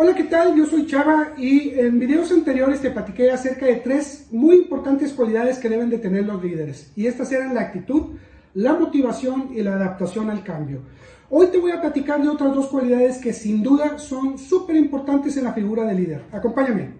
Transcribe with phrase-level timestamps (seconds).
[0.00, 0.54] Hola, ¿qué tal?
[0.54, 5.58] Yo soy Chava y en videos anteriores te platiqué acerca de tres muy importantes cualidades
[5.58, 6.92] que deben de tener los líderes.
[6.94, 8.10] Y estas eran la actitud,
[8.54, 10.82] la motivación y la adaptación al cambio.
[11.28, 15.36] Hoy te voy a platicar de otras dos cualidades que sin duda son súper importantes
[15.36, 16.22] en la figura de líder.
[16.30, 16.90] Acompáñame.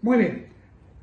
[0.00, 0.46] Muy bien.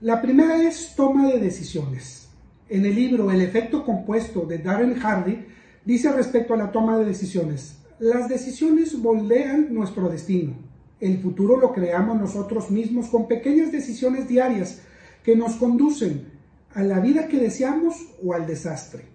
[0.02, 2.28] La primera es toma de decisiones.
[2.70, 5.46] En el libro El efecto compuesto de Darren Hardy
[5.86, 11.74] dice respecto a la toma de decisiones, las decisiones moldean nuestro destino el futuro lo
[11.74, 14.82] creamos nosotros mismos con pequeñas decisiones diarias
[15.24, 16.28] que nos conducen
[16.74, 19.06] a la vida que deseamos o al desastre.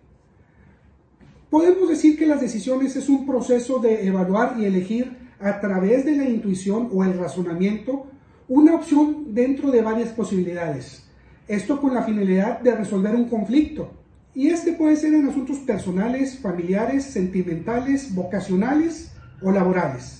[1.50, 6.16] Podemos decir que las decisiones es un proceso de evaluar y elegir a través de
[6.16, 8.06] la intuición o el razonamiento
[8.48, 11.04] una opción dentro de varias posibilidades.
[11.48, 13.92] Esto con la finalidad de resolver un conflicto.
[14.34, 20.19] Y este puede ser en asuntos personales, familiares, sentimentales, vocacionales o laborales.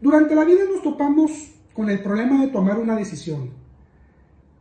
[0.00, 1.30] Durante la vida nos topamos
[1.72, 3.50] con el problema de tomar una decisión.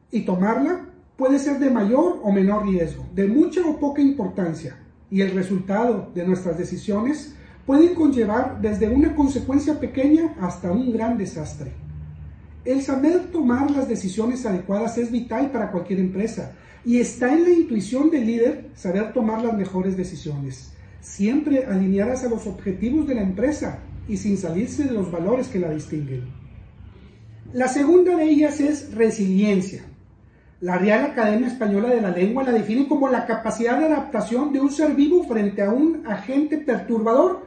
[0.09, 0.86] Y tomarla
[1.17, 4.77] puede ser de mayor o menor riesgo, de mucha o poca importancia.
[5.11, 11.17] Y el resultado de nuestras decisiones pueden conllevar desde una consecuencia pequeña hasta un gran
[11.17, 11.73] desastre.
[12.64, 16.53] El saber tomar las decisiones adecuadas es vital para cualquier empresa
[16.86, 22.30] y está en la intuición del líder saber tomar las mejores decisiones, siempre alineadas a
[22.30, 26.23] los objetivos de la empresa y sin salirse de los valores que la distinguen.
[27.53, 29.86] La segunda de ellas es resiliencia.
[30.61, 34.59] La Real Academia Española de la Lengua la define como la capacidad de adaptación de
[34.59, 37.45] un ser vivo frente a un agente perturbador,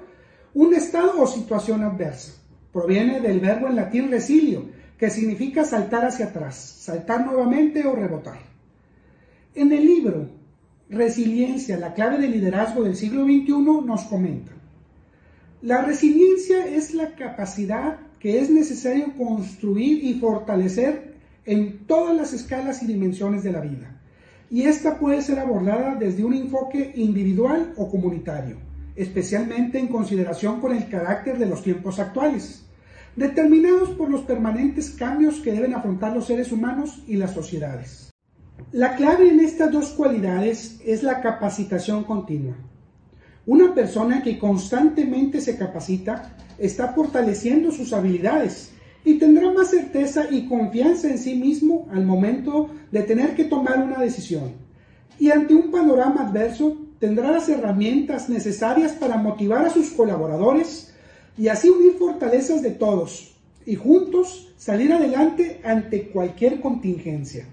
[0.55, 2.33] un estado o situación adversa.
[2.73, 4.67] Proviene del verbo en latín resilio,
[4.99, 8.39] que significa saltar hacia atrás, saltar nuevamente o rebotar.
[9.55, 10.39] En el libro
[10.91, 14.53] Resiliencia, la clave del liderazgo del siglo XXI nos comenta.
[15.63, 21.15] La resiliencia es la capacidad que es necesario construir y fortalecer
[21.47, 24.01] en todas las escalas y dimensiones de la vida.
[24.51, 28.57] Y esta puede ser abordada desde un enfoque individual o comunitario,
[28.95, 32.65] especialmente en consideración con el carácter de los tiempos actuales,
[33.17, 38.13] determinados por los permanentes cambios que deben afrontar los seres humanos y las sociedades.
[38.71, 42.55] La clave en estas dos cualidades es la capacitación continua.
[43.49, 48.73] Una persona que constantemente se capacita está fortaleciendo sus habilidades
[49.07, 53.83] y tendrá más certeza y confianza en sí mismo al momento de tener que tomar
[53.83, 54.53] una decisión.
[55.19, 60.93] Y ante un panorama adverso tendrá las herramientas necesarias para motivar a sus colaboradores
[61.39, 63.35] y así unir fortalezas de todos
[63.65, 67.49] y juntos salir adelante ante cualquier contingencia.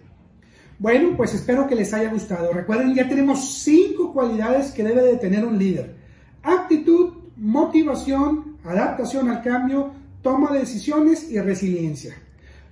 [0.77, 2.51] Bueno, pues espero que les haya gustado.
[2.51, 5.95] Recuerden, ya tenemos cinco cualidades que debe de tener un líder.
[6.43, 9.91] Actitud, motivación, adaptación al cambio,
[10.21, 12.15] toma de decisiones y resiliencia.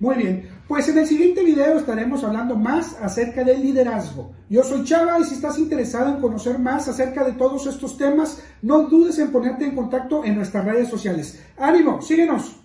[0.00, 4.32] Muy bien, pues en el siguiente video estaremos hablando más acerca del liderazgo.
[4.50, 8.42] Yo soy Chava y si estás interesado en conocer más acerca de todos estos temas,
[8.60, 11.40] no dudes en ponerte en contacto en nuestras redes sociales.
[11.56, 12.02] ¡Ánimo!
[12.02, 12.63] ¡Síguenos!